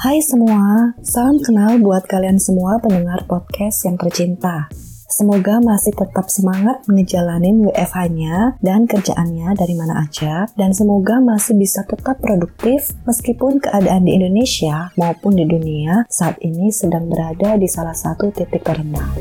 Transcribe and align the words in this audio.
Hai 0.00 0.16
semua, 0.24 0.96
salam 1.04 1.36
kenal 1.44 1.76
buat 1.76 2.08
kalian 2.08 2.40
semua 2.40 2.80
pendengar 2.80 3.28
podcast 3.28 3.84
yang 3.84 4.00
tercinta. 4.00 4.72
Semoga 5.12 5.60
masih 5.60 5.92
tetap 5.92 6.24
semangat 6.32 6.88
ngejalanin 6.88 7.68
WFH-nya 7.68 8.56
dan 8.64 8.88
kerjaannya 8.88 9.52
dari 9.60 9.76
mana 9.76 10.08
aja, 10.08 10.48
dan 10.56 10.72
semoga 10.72 11.20
masih 11.20 11.52
bisa 11.52 11.84
tetap 11.84 12.16
produktif 12.16 12.96
meskipun 13.04 13.60
keadaan 13.60 14.08
di 14.08 14.16
Indonesia 14.16 14.88
maupun 14.96 15.36
di 15.36 15.44
dunia 15.44 16.08
saat 16.08 16.40
ini 16.40 16.72
sedang 16.72 17.04
berada 17.12 17.60
di 17.60 17.68
salah 17.68 17.92
satu 17.92 18.32
titik 18.32 18.64
terendah. 18.64 19.20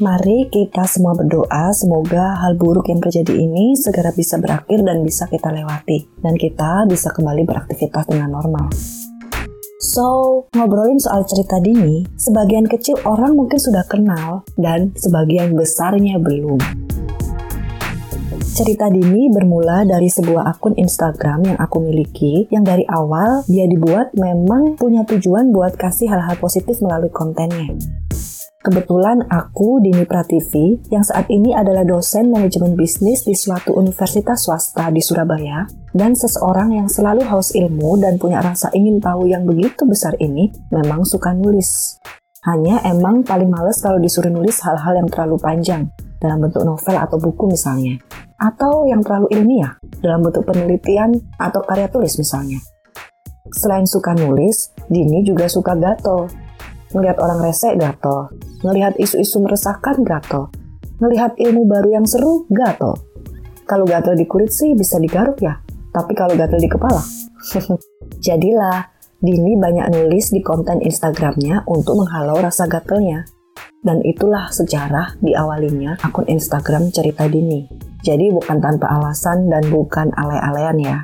Mari 0.00 0.48
kita 0.48 0.88
semua 0.88 1.12
berdoa 1.12 1.68
semoga 1.76 2.40
hal 2.40 2.56
buruk 2.56 2.88
yang 2.88 3.04
terjadi 3.04 3.44
ini 3.44 3.76
segera 3.76 4.08
bisa 4.16 4.40
berakhir 4.40 4.80
dan 4.88 5.04
bisa 5.04 5.28
kita 5.28 5.52
lewati, 5.52 6.08
dan 6.24 6.32
kita 6.40 6.88
bisa 6.88 7.12
kembali 7.12 7.44
beraktivitas 7.44 8.08
dengan 8.08 8.32
normal. 8.40 8.72
So, 9.96 10.44
ngobrolin 10.52 11.00
soal 11.00 11.24
cerita 11.24 11.56
Dini, 11.56 12.04
sebagian 12.20 12.68
kecil 12.68 13.00
orang 13.08 13.32
mungkin 13.32 13.56
sudah 13.56 13.80
kenal, 13.88 14.44
dan 14.60 14.92
sebagian 14.92 15.56
besarnya 15.56 16.20
belum. 16.20 16.60
Cerita 18.44 18.92
Dini 18.92 19.32
bermula 19.32 19.88
dari 19.88 20.12
sebuah 20.12 20.52
akun 20.52 20.76
Instagram 20.76 21.48
yang 21.48 21.56
aku 21.56 21.80
miliki, 21.80 22.44
yang 22.52 22.60
dari 22.60 22.84
awal 22.92 23.48
dia 23.48 23.64
dibuat 23.64 24.12
memang 24.20 24.76
punya 24.76 25.00
tujuan 25.08 25.48
buat 25.48 25.80
kasih 25.80 26.12
hal-hal 26.12 26.36
positif 26.36 26.76
melalui 26.84 27.08
kontennya. 27.08 27.72
Kebetulan 28.66 29.22
aku, 29.30 29.78
Dini 29.78 30.02
Prativi, 30.02 30.74
yang 30.90 31.06
saat 31.06 31.30
ini 31.30 31.54
adalah 31.54 31.86
dosen 31.86 32.34
manajemen 32.34 32.74
bisnis 32.74 33.22
di 33.22 33.30
suatu 33.30 33.70
universitas 33.78 34.42
swasta 34.42 34.90
di 34.90 34.98
Surabaya, 34.98 35.70
dan 35.94 36.18
seseorang 36.18 36.74
yang 36.74 36.90
selalu 36.90 37.22
haus 37.30 37.54
ilmu 37.54 37.94
dan 38.02 38.18
punya 38.18 38.42
rasa 38.42 38.74
ingin 38.74 38.98
tahu 38.98 39.30
yang 39.30 39.46
begitu 39.46 39.86
besar 39.86 40.18
ini, 40.18 40.50
memang 40.74 41.06
suka 41.06 41.30
nulis. 41.30 42.02
Hanya 42.42 42.82
emang 42.82 43.22
paling 43.22 43.46
males 43.46 43.78
kalau 43.78 44.02
disuruh 44.02 44.34
nulis 44.34 44.58
hal-hal 44.58 44.98
yang 44.98 45.06
terlalu 45.14 45.38
panjang, 45.38 45.86
dalam 46.18 46.42
bentuk 46.42 46.66
novel 46.66 46.98
atau 46.98 47.22
buku 47.22 47.54
misalnya. 47.54 48.02
Atau 48.34 48.90
yang 48.90 48.98
terlalu 49.06 49.30
ilmiah, 49.30 49.78
dalam 50.02 50.26
bentuk 50.26 50.42
penelitian 50.42 51.14
atau 51.38 51.62
karya 51.62 51.86
tulis 51.86 52.18
misalnya. 52.18 52.58
Selain 53.54 53.86
suka 53.86 54.10
nulis, 54.18 54.74
Dini 54.90 55.22
juga 55.22 55.46
suka 55.46 55.78
gato, 55.78 56.26
Ngelihat 56.94 57.18
orang 57.18 57.42
rese 57.42 57.74
gatel. 57.74 58.30
Ngelihat 58.62 58.94
isu-isu 59.00 59.42
meresahkan 59.42 60.02
gatel. 60.06 60.50
Ngelihat 61.02 61.34
ilmu 61.38 61.66
baru 61.66 61.98
yang 61.98 62.06
seru 62.06 62.46
gatel. 62.52 62.94
Kalau 63.66 63.82
gatel 63.82 64.14
di 64.14 64.26
kulit 64.30 64.54
sih 64.54 64.72
bisa 64.78 65.02
digaruk 65.02 65.42
ya. 65.42 65.58
Tapi 65.90 66.12
kalau 66.14 66.38
gatel 66.38 66.62
di 66.62 66.70
kepala. 66.70 67.02
Jadilah, 68.26 68.94
Dini 69.16 69.56
banyak 69.56 69.96
nulis 69.96 70.28
di 70.28 70.44
konten 70.44 70.84
Instagramnya 70.84 71.64
untuk 71.66 71.96
menghalau 71.98 72.36
rasa 72.38 72.68
gatelnya. 72.68 73.24
Dan 73.80 74.04
itulah 74.04 74.52
sejarah 74.52 75.16
diawalinya 75.24 75.98
akun 76.04 76.28
Instagram 76.28 76.92
cerita 76.92 77.24
Dini. 77.26 77.64
Jadi 78.04 78.30
bukan 78.30 78.60
tanpa 78.62 78.86
alasan 78.92 79.50
dan 79.50 79.66
bukan 79.72 80.12
alay-alayan 80.14 80.78
ya. 80.78 80.98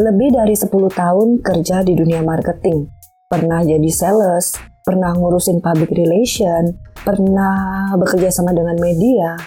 Lebih 0.00 0.40
dari 0.40 0.56
10 0.56 0.72
tahun 0.72 1.28
kerja 1.44 1.84
di 1.84 1.92
dunia 1.92 2.24
marketing, 2.24 2.88
pernah 3.30 3.62
jadi 3.62 3.90
sales, 3.94 4.58
pernah 4.82 5.14
ngurusin 5.14 5.62
public 5.62 5.94
relation, 5.94 6.74
pernah 7.06 7.94
bekerja 7.94 8.26
sama 8.34 8.50
dengan 8.50 8.74
media, 8.82 9.38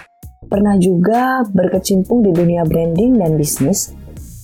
pernah 0.48 0.80
juga 0.80 1.44
berkecimpung 1.44 2.24
di 2.24 2.32
dunia 2.32 2.64
branding 2.64 3.20
dan 3.20 3.36
bisnis, 3.36 3.92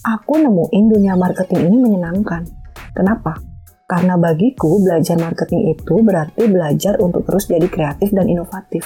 aku 0.04 0.36
nemuin 0.44 0.84
dunia 0.92 1.16
marketing 1.16 1.72
ini 1.72 1.76
menyenangkan. 1.80 2.44
Kenapa? 2.92 3.40
Karena 3.88 4.20
bagiku 4.20 4.76
belajar 4.84 5.16
marketing 5.16 5.72
itu 5.72 5.94
berarti 6.04 6.44
belajar 6.44 7.00
untuk 7.00 7.24
terus 7.24 7.48
jadi 7.48 7.64
kreatif 7.64 8.12
dan 8.12 8.28
inovatif. 8.28 8.84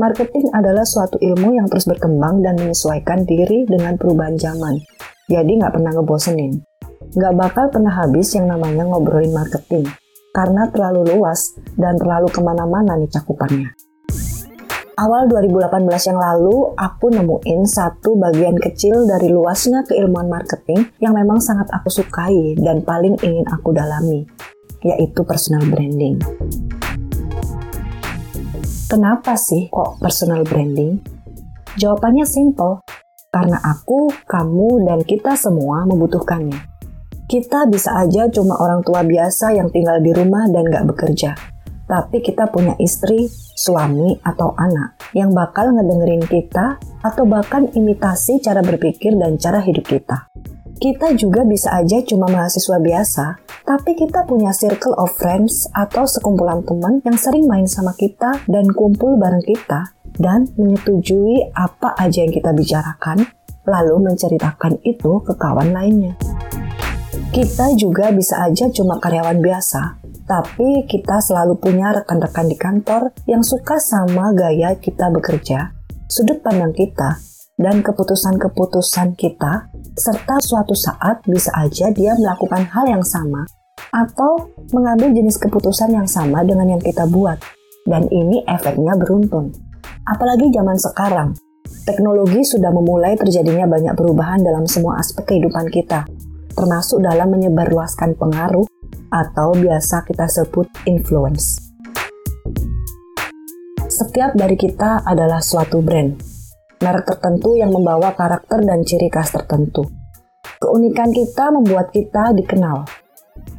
Marketing 0.00 0.48
adalah 0.56 0.88
suatu 0.88 1.20
ilmu 1.20 1.60
yang 1.60 1.68
terus 1.68 1.84
berkembang 1.84 2.40
dan 2.40 2.56
menyesuaikan 2.56 3.28
diri 3.28 3.68
dengan 3.68 4.00
perubahan 4.00 4.40
zaman. 4.40 4.80
Jadi 5.28 5.60
nggak 5.60 5.76
pernah 5.76 5.92
ngebosenin 5.92 6.71
nggak 7.12 7.34
bakal 7.36 7.68
pernah 7.68 7.92
habis 7.92 8.32
yang 8.32 8.48
namanya 8.48 8.88
ngobrolin 8.88 9.36
marketing, 9.36 9.84
karena 10.32 10.64
terlalu 10.72 11.12
luas 11.12 11.52
dan 11.76 12.00
terlalu 12.00 12.32
ke 12.32 12.40
mana-mana 12.40 12.96
nih 12.96 13.12
cakupannya. 13.12 13.68
Awal 14.92 15.28
2018 15.28 16.08
yang 16.12 16.20
lalu, 16.20 16.72
aku 16.76 17.12
nemuin 17.12 17.60
satu 17.64 18.16
bagian 18.16 18.56
kecil 18.60 19.08
dari 19.08 19.32
luasnya 19.32 19.84
keilmuan 19.88 20.28
marketing 20.28 20.88
yang 21.00 21.16
memang 21.16 21.40
sangat 21.40 21.68
aku 21.72 21.88
sukai 21.88 22.56
dan 22.60 22.84
paling 22.84 23.16
ingin 23.20 23.44
aku 23.48 23.72
dalami, 23.72 24.24
yaitu 24.84 25.20
personal 25.24 25.64
branding. 25.68 26.16
Kenapa 28.88 29.36
sih 29.40 29.72
kok 29.72 29.96
personal 30.00 30.44
branding? 30.44 31.00
Jawabannya 31.80 32.28
simple, 32.28 32.84
karena 33.32 33.56
aku, 33.64 34.12
kamu, 34.28 34.84
dan 34.84 35.00
kita 35.08 35.36
semua 35.40 35.88
membutuhkannya. 35.88 36.71
Kita 37.32 37.64
bisa 37.64 37.96
aja 37.96 38.28
cuma 38.28 38.60
orang 38.60 38.84
tua 38.84 39.00
biasa 39.00 39.56
yang 39.56 39.72
tinggal 39.72 40.04
di 40.04 40.12
rumah 40.12 40.52
dan 40.52 40.68
gak 40.68 40.84
bekerja. 40.84 41.32
Tapi 41.88 42.20
kita 42.20 42.52
punya 42.52 42.76
istri, 42.76 43.24
suami, 43.56 44.20
atau 44.20 44.52
anak 44.52 45.00
yang 45.16 45.32
bakal 45.32 45.72
ngedengerin 45.72 46.28
kita 46.28 46.76
atau 47.00 47.24
bahkan 47.24 47.72
imitasi 47.72 48.36
cara 48.44 48.60
berpikir 48.60 49.16
dan 49.16 49.40
cara 49.40 49.64
hidup 49.64 49.88
kita. 49.88 50.28
Kita 50.76 51.16
juga 51.16 51.48
bisa 51.48 51.72
aja 51.72 52.04
cuma 52.04 52.28
mahasiswa 52.28 52.76
biasa, 52.76 53.40
tapi 53.64 53.96
kita 53.96 54.28
punya 54.28 54.52
circle 54.52 54.92
of 55.00 55.08
friends 55.16 55.64
atau 55.72 56.04
sekumpulan 56.04 56.60
teman 56.68 57.00
yang 57.00 57.16
sering 57.16 57.48
main 57.48 57.64
sama 57.64 57.96
kita 57.96 58.44
dan 58.44 58.68
kumpul 58.76 59.16
bareng 59.16 59.40
kita 59.40 59.88
dan 60.20 60.52
menyetujui 60.60 61.48
apa 61.56 61.96
aja 61.96 62.28
yang 62.28 62.34
kita 62.36 62.52
bicarakan, 62.52 63.24
lalu 63.64 64.04
menceritakan 64.04 64.84
itu 64.84 65.24
ke 65.24 65.32
kawan 65.32 65.72
lainnya. 65.72 66.12
Kita 67.32 67.72
juga 67.80 68.12
bisa 68.12 68.44
aja 68.44 68.68
cuma 68.68 69.00
karyawan 69.00 69.40
biasa, 69.40 70.04
tapi 70.28 70.84
kita 70.84 71.16
selalu 71.16 71.56
punya 71.56 71.96
rekan-rekan 71.96 72.44
di 72.44 72.60
kantor 72.60 73.08
yang 73.24 73.40
suka 73.40 73.80
sama 73.80 74.36
gaya 74.36 74.76
kita 74.76 75.08
bekerja, 75.08 75.72
sudut 76.12 76.44
pandang 76.44 76.76
kita, 76.76 77.16
dan 77.56 77.80
keputusan-keputusan 77.80 79.16
kita, 79.16 79.64
serta 79.96 80.44
suatu 80.44 80.76
saat 80.76 81.24
bisa 81.24 81.48
aja 81.56 81.88
dia 81.88 82.12
melakukan 82.20 82.68
hal 82.68 82.84
yang 82.84 83.00
sama 83.00 83.48
atau 83.96 84.52
mengambil 84.76 85.16
jenis 85.16 85.40
keputusan 85.40 85.88
yang 85.88 86.04
sama 86.04 86.44
dengan 86.44 86.76
yang 86.76 86.84
kita 86.84 87.08
buat. 87.08 87.40
Dan 87.88 88.12
ini 88.12 88.44
efeknya 88.44 88.92
beruntun. 88.92 89.56
Apalagi 90.04 90.52
zaman 90.52 90.76
sekarang, 90.76 91.32
teknologi 91.88 92.44
sudah 92.44 92.68
memulai 92.68 93.16
terjadinya 93.16 93.64
banyak 93.64 93.96
perubahan 93.96 94.44
dalam 94.44 94.68
semua 94.68 95.00
aspek 95.00 95.32
kehidupan 95.32 95.72
kita, 95.72 96.04
termasuk 96.52 97.02
dalam 97.02 97.32
menyebarluaskan 97.32 98.16
pengaruh 98.16 98.68
atau 99.12 99.52
biasa 99.52 100.08
kita 100.08 100.24
sebut 100.24 100.68
influence. 100.88 101.60
Setiap 103.92 104.32
dari 104.32 104.56
kita 104.56 105.04
adalah 105.04 105.44
suatu 105.44 105.84
brand, 105.84 106.16
merek 106.80 107.04
tertentu 107.04 107.54
yang 107.54 107.68
membawa 107.68 108.16
karakter 108.16 108.64
dan 108.64 108.80
ciri 108.88 109.12
khas 109.12 109.36
tertentu. 109.36 109.84
Keunikan 110.56 111.12
kita 111.12 111.52
membuat 111.52 111.92
kita 111.92 112.32
dikenal. 112.32 112.88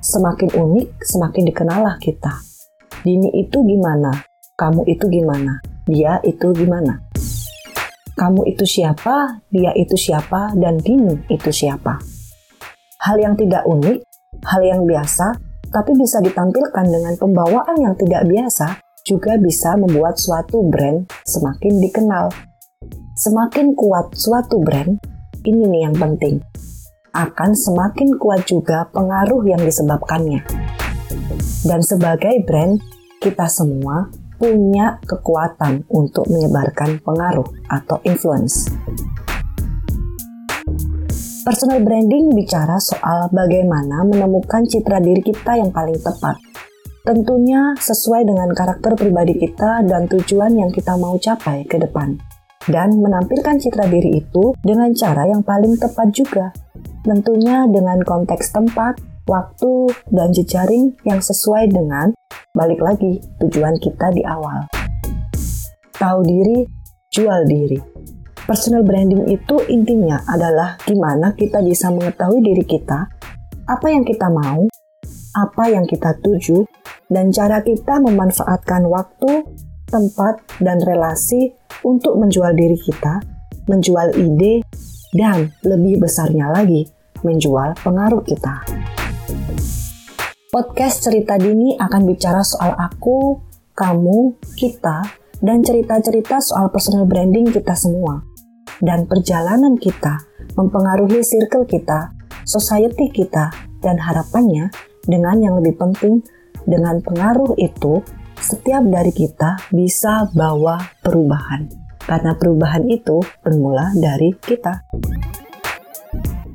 Semakin 0.04 0.52
unik, 0.52 1.06
semakin 1.06 1.44
dikenallah 1.54 1.96
kita. 2.02 2.34
Dini 3.06 3.30
itu 3.40 3.62
gimana? 3.62 4.12
Kamu 4.58 4.88
itu 4.90 5.06
gimana? 5.08 5.60
Dia 5.86 6.20
itu 6.24 6.50
gimana? 6.56 7.04
Kamu 8.14 8.48
itu 8.48 8.64
siapa? 8.64 9.44
Dia 9.52 9.75
itu 9.75 10.00
siapa? 10.00 10.56
Dan 10.56 10.80
Dini 10.80 11.28
itu 11.28 11.52
siapa? 11.52 12.12
Hal 13.03 13.19
yang 13.19 13.36
tidak 13.36 13.68
unik, 13.68 14.00
hal 14.48 14.62
yang 14.63 14.88
biasa, 14.88 15.36
tapi 15.68 15.92
bisa 16.00 16.24
ditampilkan 16.24 16.86
dengan 16.88 17.13
pembawaan 17.19 17.75
yang 17.83 17.95
tidak 18.00 18.24
biasa, 18.24 18.80
juga 19.04 19.36
bisa 19.36 19.75
membuat 19.75 20.16
suatu 20.16 20.63
brand 20.72 21.04
semakin 21.28 21.83
dikenal. 21.83 22.31
Semakin 23.19 23.75
kuat 23.75 24.16
suatu 24.16 24.63
brand, 24.63 24.95
ini 25.44 25.63
nih 25.68 25.81
yang 25.92 25.95
penting, 26.00 26.39
akan 27.12 27.51
semakin 27.51 28.16
kuat 28.16 28.48
juga 28.48 28.88
pengaruh 28.95 29.44
yang 29.44 29.60
disebabkannya. 29.60 30.39
Dan 31.68 31.83
sebagai 31.83 32.39
brand, 32.48 32.80
kita 33.19 33.51
semua 33.51 34.07
punya 34.39 35.00
kekuatan 35.04 35.88
untuk 35.92 36.28
menyebarkan 36.31 37.04
pengaruh 37.04 37.48
atau 37.68 38.00
influence. 38.07 38.72
Personal 41.44 41.84
branding 41.84 42.31
bicara 42.31 42.80
soal 42.80 43.28
bagaimana 43.28 44.07
menemukan 44.07 44.63
citra 44.63 45.04
diri 45.04 45.19
kita 45.19 45.60
yang 45.60 45.75
paling 45.75 46.00
tepat. 46.00 46.40
Tentunya 47.04 47.75
sesuai 47.75 48.24
dengan 48.24 48.48
karakter 48.56 48.95
pribadi 48.95 49.36
kita 49.36 49.84
dan 49.84 50.07
tujuan 50.07 50.56
yang 50.56 50.72
kita 50.72 50.95
mau 50.95 51.19
capai 51.19 51.68
ke 51.68 51.75
depan. 51.84 52.16
Dan 52.63 52.95
menampilkan 52.95 53.60
citra 53.60 53.92
diri 53.92 54.24
itu 54.24 54.56
dengan 54.63 54.95
cara 54.95 55.28
yang 55.28 55.44
paling 55.44 55.75
tepat 55.75 56.16
juga. 56.16 56.56
Tentunya 57.04 57.68
dengan 57.68 58.00
konteks 58.00 58.56
tempat, 58.56 59.04
waktu, 59.28 59.92
dan 60.16 60.31
jejaring 60.31 60.95
yang 61.04 61.19
sesuai 61.19 61.68
dengan 61.68 62.16
balik 62.56 62.80
lagi 62.80 63.19
tujuan 63.44 63.75
kita 63.84 64.16
di 64.16 64.24
awal. 64.24 64.63
Tahu 66.00 66.19
diri, 66.24 66.63
jual 67.12 67.44
diri. 67.51 67.93
Personal 68.44 68.84
branding 68.84 69.31
itu 69.31 69.56
intinya 69.72 70.19
adalah 70.28 70.75
gimana 70.84 71.31
kita 71.31 71.63
bisa 71.63 71.88
mengetahui 71.88 72.44
diri 72.44 72.68
kita, 72.68 73.07
apa 73.63 73.88
yang 73.88 74.04
kita 74.04 74.28
mau, 74.28 74.68
apa 75.31 75.63
yang 75.72 75.88
kita 75.88 76.12
tuju, 76.19 76.68
dan 77.07 77.31
cara 77.31 77.63
kita 77.63 78.04
memanfaatkan 78.04 78.84
waktu, 78.92 79.48
tempat, 79.88 80.44
dan 80.60 80.84
relasi 80.84 81.56
untuk 81.88 82.19
menjual 82.19 82.51
diri 82.51 82.75
kita, 82.75 83.24
menjual 83.72 84.12
ide, 84.19 84.60
dan 85.16 85.48
lebih 85.63 86.04
besarnya 86.04 86.51
lagi, 86.51 86.84
menjual 87.24 87.80
pengaruh 87.80 88.28
kita. 88.28 88.60
Podcast 90.51 91.07
Cerita 91.07 91.40
Dini 91.40 91.80
akan 91.80 92.01
bicara 92.12 92.44
soal 92.44 92.75
aku, 92.75 93.40
kamu, 93.72 94.36
kita, 94.60 95.00
dan 95.40 95.63
cerita-cerita 95.63 96.44
soal 96.44 96.68
personal 96.75 97.07
branding 97.07 97.48
kita 97.48 97.72
semua. 97.72 98.32
Dan 98.81 99.06
perjalanan 99.06 99.78
kita 99.78 100.24
mempengaruhi 100.58 101.22
circle 101.22 101.66
kita, 101.66 102.14
society 102.48 103.10
kita, 103.14 103.54
dan 103.84 104.00
harapannya 104.00 104.72
dengan 105.04 105.38
yang 105.44 105.60
lebih 105.60 105.75
penting, 105.75 106.24
dengan 106.64 107.04
pengaruh 107.04 107.60
itu, 107.60 108.00
setiap 108.40 108.84
dari 108.88 109.12
kita 109.12 109.60
bisa 109.72 110.31
bawa 110.31 110.80
perubahan. 111.04 111.68
Karena 112.04 112.36
perubahan 112.36 112.84
itu 112.88 113.24
bermula 113.40 113.92
dari 113.96 114.36
kita. 114.36 114.84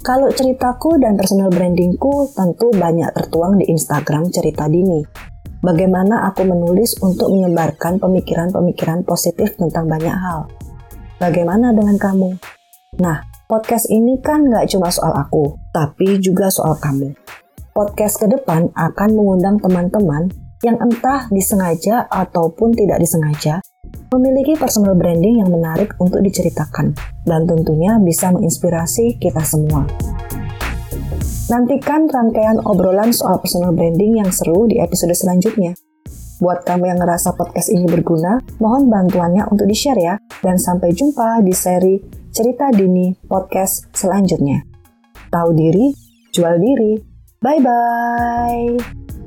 Kalau 0.05 0.33
ceritaku 0.33 0.97
dan 1.01 1.21
personal 1.21 1.53
brandingku 1.53 2.33
tentu 2.33 2.73
banyak 2.73 3.13
tertuang 3.13 3.61
di 3.61 3.69
Instagram 3.69 4.33
Cerita 4.33 4.65
Dini. 4.65 5.05
Bagaimana 5.59 6.31
aku 6.31 6.47
menulis 6.47 6.97
untuk 7.03 7.35
menyebarkan 7.35 7.99
pemikiran-pemikiran 7.99 9.03
positif 9.05 9.59
tentang 9.59 9.91
banyak 9.91 10.15
hal. 10.15 10.49
Bagaimana 11.19 11.75
dengan 11.75 11.99
kamu? 11.99 12.39
Nah, 13.03 13.27
podcast 13.51 13.91
ini 13.91 14.23
kan 14.23 14.47
nggak 14.47 14.71
cuma 14.71 14.87
soal 14.87 15.11
aku, 15.19 15.59
tapi 15.75 16.23
juga 16.23 16.47
soal 16.47 16.79
kamu. 16.79 17.11
Podcast 17.75 18.23
ke 18.23 18.31
depan 18.31 18.71
akan 18.71 19.09
mengundang 19.19 19.59
teman-teman 19.59 20.31
yang 20.63 20.79
entah 20.79 21.27
disengaja 21.35 22.07
ataupun 22.07 22.71
tidak 22.71 23.03
disengaja 23.03 23.59
memiliki 24.15 24.55
personal 24.55 24.95
branding 24.95 25.43
yang 25.43 25.51
menarik 25.51 25.91
untuk 25.99 26.23
diceritakan 26.23 26.95
dan 27.27 27.51
tentunya 27.51 27.99
bisa 27.99 28.31
menginspirasi 28.31 29.19
kita 29.19 29.43
semua. 29.43 29.91
Nantikan 31.51 32.07
rangkaian 32.07 32.63
obrolan 32.63 33.11
soal 33.11 33.43
personal 33.43 33.75
branding 33.75 34.23
yang 34.23 34.31
seru 34.31 34.71
di 34.71 34.79
episode 34.79 35.19
selanjutnya. 35.19 35.75
Buat 36.39 36.63
kamu 36.63 36.87
yang 36.87 36.99
ngerasa 37.03 37.35
podcast 37.35 37.67
ini 37.75 37.91
berguna, 37.91 38.39
mohon 38.63 38.87
bantuannya 38.87 39.51
untuk 39.51 39.67
di-share 39.67 39.99
ya. 39.99 40.15
Dan 40.39 40.55
sampai 40.55 40.95
jumpa 40.95 41.43
di 41.43 41.51
seri 41.51 41.99
Cerita 42.31 42.71
Dini 42.71 43.11
Podcast 43.27 43.91
selanjutnya. 43.91 44.63
Tahu 45.35 45.51
diri, 45.59 45.91
jual 46.31 46.63
diri. 46.63 46.95
Bye-bye. 47.43 49.18